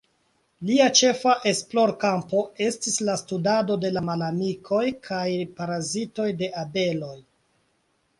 Lia 0.67 0.85
ĉefa 0.99 1.33
esplorkampo 1.49 2.39
estis 2.67 2.95
la 3.09 3.17
studado 3.21 3.77
de 3.83 3.91
la 3.97 4.03
malamikoj 4.07 4.81
kaj 5.09 5.27
parazitoj 5.61 6.27
de 6.41 6.51
abeloj. 6.63 7.13